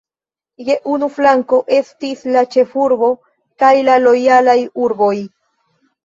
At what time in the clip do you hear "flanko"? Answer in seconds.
1.17-1.57